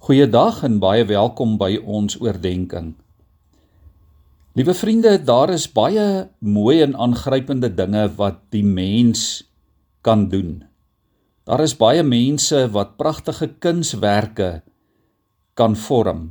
[0.00, 2.94] Goeiedag en baie welkom by ons oordeenking.
[4.56, 9.42] Liewe vriende, daar is baie mooi en aangrypende dinge wat die mens
[10.00, 10.62] kan doen.
[11.44, 14.48] Daar is baie mense wat pragtige kunswerke
[15.52, 16.24] kan vorm.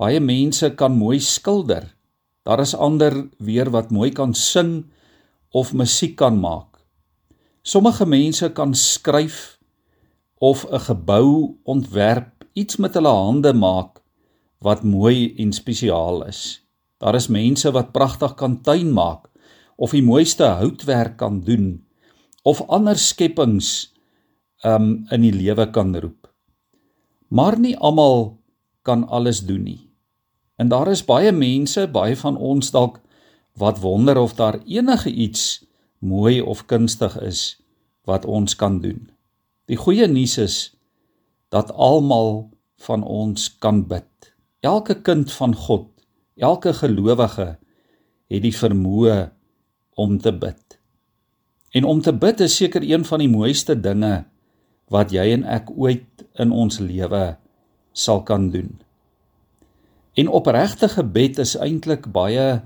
[0.00, 1.92] Baie mense kan mooi skilder.
[2.48, 4.86] Daar is ander weer wat mooi kan sing
[5.52, 6.80] of musiek kan maak.
[7.60, 9.60] Sommige mense kan skryf
[10.40, 14.00] of 'n gebou ontwerp iets met hulle hande maak
[14.60, 16.60] wat mooi en spesiaal is.
[17.00, 19.30] Daar is mense wat pragtig kan tuin maak
[19.76, 21.80] of die mooiste houtwerk kan doen
[22.42, 23.92] of ander skepings
[24.64, 26.28] um in die lewe kan roep.
[27.28, 28.36] Maar nie almal
[28.82, 29.80] kan alles doen nie.
[30.60, 33.00] En daar is baie mense, baie van ons dalk
[33.56, 35.64] wat wonder of daar enige iets
[35.98, 37.60] mooi of kunstig is
[38.04, 39.10] wat ons kan doen.
[39.68, 40.56] Die goeie nuus is
[41.50, 42.48] dat almal
[42.86, 44.32] van ons kan bid.
[44.60, 45.88] Elke kind van God,
[46.36, 47.56] elke gelowige
[48.30, 49.30] het die vermoë
[49.98, 50.78] om te bid.
[51.74, 54.24] En om te bid is seker een van die mooiste dinge
[54.90, 57.36] wat jy en ek ooit in ons lewe
[57.92, 58.78] sal kan doen.
[60.18, 62.62] En opregte gebed is eintlik baie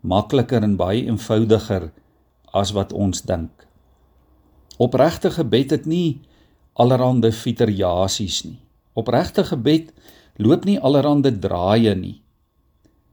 [0.00, 1.90] makliker en baie eenvoudiger
[2.56, 3.52] as wat ons dink.
[4.78, 6.20] Opregte gebed het nie
[6.78, 8.58] allerhande fiteriasies nie.
[8.98, 9.92] Opregte gebed
[10.38, 12.18] loop nie allerhande draaie nie.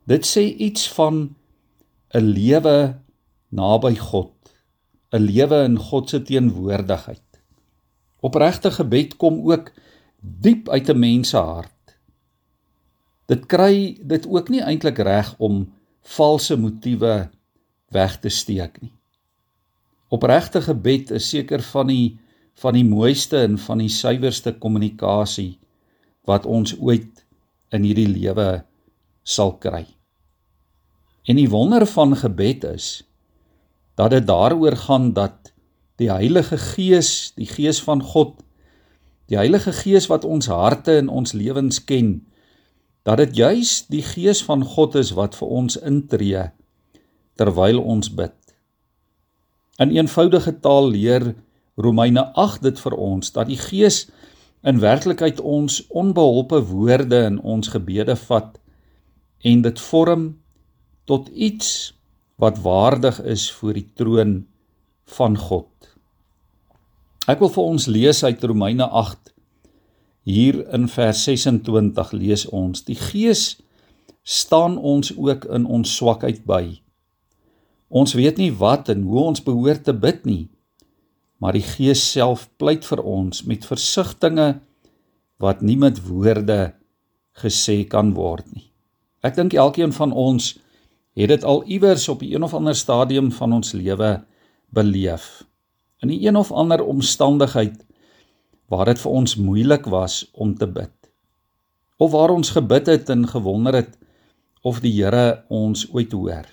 [0.06, 1.36] Dit sê iets van
[2.14, 2.96] 'n lewe
[3.50, 4.34] naby God,
[5.12, 7.26] 'n lewe in God se teenwoordigheid.
[8.22, 9.72] Opregte gebed kom ook
[10.22, 11.98] diep uit 'n mens se hart.
[13.26, 17.30] Dit kry dit ook nie eintlik reg om valse motiewe
[17.90, 18.94] weg te steek nie.
[20.10, 22.20] Opregte gebed is seker van die
[22.62, 25.58] van die mooiste en van die suiwerste kommunikasie
[26.26, 27.26] wat ons ooit
[27.76, 28.64] in hierdie lewe
[29.26, 29.84] sal kry.
[31.26, 33.04] En die wonder van gebed is
[33.96, 35.52] dat dit daaroor gaan dat
[36.00, 38.42] die Heilige Gees, die Gees van God,
[39.32, 42.20] die Heilige Gees wat ons harte en ons lewens ken,
[43.08, 46.50] dat dit juis die Gees van God is wat vir ons intree
[47.40, 48.36] terwyl ons bid.
[49.80, 51.34] In eenvoudige taal leer
[51.76, 54.06] Romeine 8 dit vir ons dat die Gees
[54.66, 58.56] in werklikheid ons onbeholpe woorde in ons gebede vat
[59.46, 60.26] en dit vorm
[61.06, 61.94] tot iets
[62.42, 64.34] wat waardig is voor die troon
[65.18, 65.70] van God.
[67.28, 69.34] Ek wil vir ons lees uit Romeine 8
[70.26, 73.60] hier in vers 26 lees ons die Gees
[74.24, 76.80] staan ons ook in ons swakheid by.
[77.92, 80.46] Ons weet nie wat en hoe ons behoort te bid nie
[81.40, 84.62] maar die Gees self pleit vir ons met versigtings
[85.44, 86.74] wat nie met woorde
[87.36, 88.70] gesê kan word nie.
[89.26, 90.54] Ek dink elkeen van ons
[91.16, 94.24] het dit al iewers op 'n een of ander stadium van ons lewe
[94.70, 95.44] beleef.
[96.02, 97.86] In 'n een of ander omstandigheid
[98.68, 100.94] waar dit vir ons moeilik was om te bid.
[101.98, 103.98] Of waar ons gebid het en gewonder het
[104.62, 106.46] of die Here ons ooit hoor.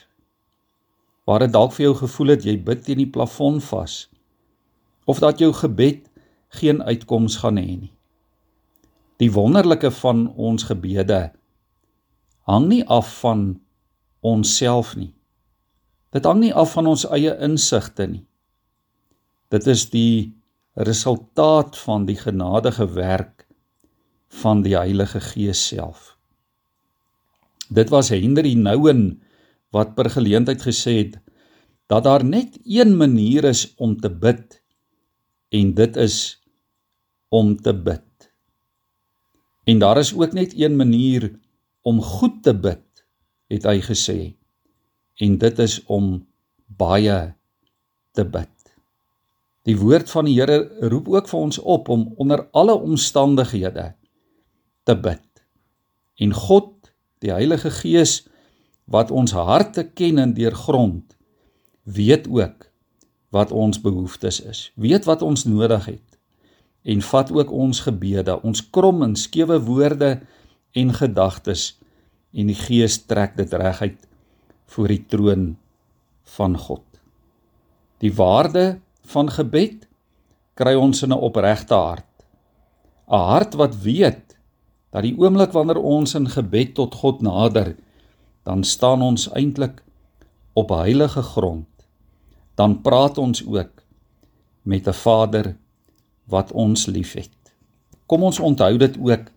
[1.24, 4.11] Waar dit dalk vir jou gevoel het jy bid teen die plafon vas
[5.04, 6.10] of dat jou gebed
[6.48, 7.92] geen uitkoms gaan hê nie.
[9.22, 11.30] Die wonderlike van ons gebede
[12.42, 13.60] hang nie af van
[14.20, 15.12] onsself nie.
[16.12, 18.24] Dit hang nie af van ons eie insigte nie.
[19.52, 20.32] Dit is die
[20.74, 23.46] resultaat van die genadige werk
[24.42, 26.16] van die Heilige Gees self.
[27.68, 29.22] Dit was Henry Nouwen
[29.72, 31.20] wat per geleentheid gesê het
[31.92, 34.61] dat daar net een manier is om te bid
[35.52, 36.16] en dit is
[37.28, 38.32] om te bid.
[39.68, 41.28] En daar is ook net een manier
[41.82, 43.04] om goed te bid,
[43.52, 44.18] het hy gesê.
[45.20, 46.14] En dit is om
[46.66, 47.34] baie
[48.16, 48.48] te bid.
[49.68, 50.58] Die woord van die Here
[50.88, 53.92] roep ook vir ons op om onder alle omstandighede
[54.88, 55.44] te bid.
[56.18, 56.90] En God,
[57.22, 58.22] die Heilige Gees
[58.90, 61.16] wat ons harte ken en deurgrond,
[61.84, 62.71] weet ook
[63.32, 64.70] wat ons behoeftes is.
[64.76, 66.08] Weet wat ons nodig het
[66.82, 70.16] en vat ook ons gebede, ons krom en skewe woorde
[70.74, 71.76] en gedagtes
[72.34, 74.08] en die Gees trek dit reguit
[74.74, 75.44] voor die troon
[76.36, 76.84] van God.
[78.02, 78.80] Die waarde
[79.14, 79.86] van gebed
[80.58, 82.10] kry ons in 'n opregte hart.
[83.08, 84.36] 'n Hart wat weet
[84.90, 87.76] dat die oomblik wanneer ons in gebed tot God nader,
[88.44, 89.82] dan staan ons eintlik
[90.52, 91.71] op heilige grond
[92.54, 93.82] dan praat ons ook
[94.62, 95.56] met 'n Vader
[96.24, 97.54] wat ons liefhet.
[98.06, 99.30] Kom ons onthou dit ook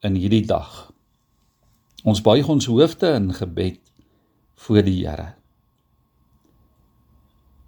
[0.00, 0.92] in hierdie dag.
[2.04, 3.80] Ons buig ons hoofde in gebed
[4.54, 5.34] voor die Here.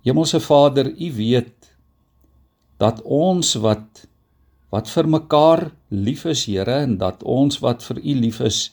[0.03, 1.77] Hemelse Vader, U weet
[2.77, 4.07] dat ons wat
[4.75, 8.73] wat vir mekaar lief is, Here, en dat ons wat vir U lief is,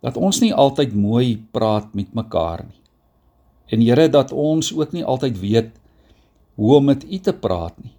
[0.00, 2.83] dat ons nie altyd mooi praat met mekaar nie.
[3.66, 5.70] En Here, dat ons ook nie altyd weet
[6.54, 7.94] hoe om met U te praat nie.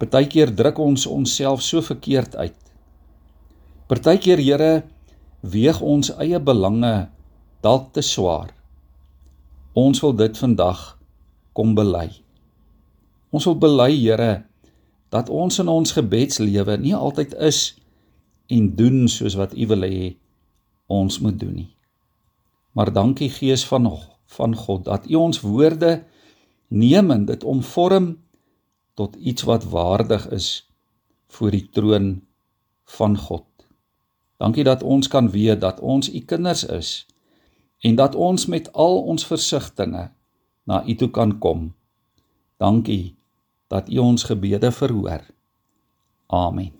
[0.00, 2.56] Partykeer druk ons onsself so verkeerd uit.
[3.86, 4.72] Partykeer, Here,
[5.40, 7.08] weeg ons eie belange
[7.64, 8.52] dalk te swaar.
[9.76, 10.98] Ons wil dit vandag
[11.52, 12.08] kom bely.
[13.30, 14.32] Ons wil bely, Here,
[15.10, 17.74] dat ons in ons gebedslewe nie altyd is
[18.50, 20.14] en doen soos wat U wil hê
[20.90, 21.70] ons moet doen nie.
[22.74, 23.86] Maar dankie Gees van
[24.36, 26.04] van God dat U ons woorde
[26.68, 28.12] neem en dit omvorm
[28.94, 30.48] tot iets wat waardig is
[31.30, 32.20] voor die troon
[32.84, 33.46] van God.
[34.40, 37.06] Dankie dat ons kan weet dat ons U kinders is
[37.80, 40.10] en dat ons met al ons versigtings
[40.64, 41.70] na U toe kan kom.
[42.56, 43.16] Dankie
[43.68, 45.24] dat U ons gebede verhoor.
[46.26, 46.79] Amen.